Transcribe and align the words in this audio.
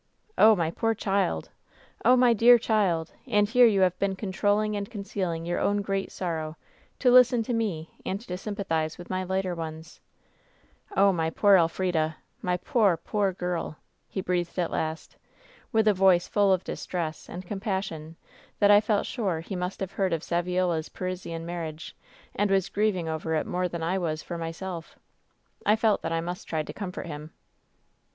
"'Oh, 0.39 0.55
my 0.55 0.71
poor 0.71 0.95
child! 0.95 1.51
Oh, 2.03 2.15
my 2.15 2.33
dear 2.33 2.57
child! 2.57 3.13
And 3.27 3.47
here 3.47 3.67
you 3.67 3.81
have 3.81 3.99
been 3.99 4.15
controlling 4.15 4.75
and 4.75 4.89
concealing 4.89 5.45
your 5.45 5.59
own 5.59 5.83
great 5.83 6.11
sorrow 6.11 6.57
to 6.97 7.11
listen 7.11 7.43
to 7.43 7.53
me 7.53 7.91
and 8.03 8.19
to 8.21 8.35
sympathize 8.35 8.97
with 8.97 9.11
my 9.11 9.23
lighter 9.23 9.53
ftoe 9.55 9.59
WHEN 9.59 9.73
SHADOWS 9.75 9.99
DIE 9.99 10.95
ones. 10.95 10.97
Oh, 10.97 11.13
my 11.13 11.29
poor 11.29 11.53
Elf 11.55 11.77
rida! 11.77 12.15
My 12.41 12.57
poor, 12.57 12.97
poor 12.97 13.31
girl!' 13.31 13.77
ho 14.15 14.21
breathed 14.23 14.57
at 14.57 14.71
last, 14.71 15.17
with 15.71 15.87
a 15.87 15.93
voice 15.93 16.27
full 16.27 16.51
of 16.51 16.63
distress 16.63 17.29
and 17.29 17.45
compas 17.45 17.85
sion 17.85 18.15
that 18.57 18.71
I 18.71 18.81
felt 18.81 19.05
sure 19.05 19.41
he 19.41 19.55
must 19.55 19.79
have 19.81 19.91
heard 19.91 20.13
of 20.13 20.21
Saviola^s 20.23 20.91
Parisian 20.91 21.45
marriage, 21.45 21.95
and 22.35 22.49
was 22.49 22.69
grieving 22.69 23.07
over 23.07 23.35
it 23.35 23.45
more 23.45 23.67
than 23.67 23.83
I 23.83 23.99
was 23.99 24.23
for 24.23 24.39
myself. 24.39 24.97
I 25.63 25.75
felt 25.75 26.01
that 26.01 26.11
I 26.11 26.21
must 26.21 26.47
try 26.47 26.63
to 26.63 26.73
comfort 26.73 27.05
him. 27.05 27.33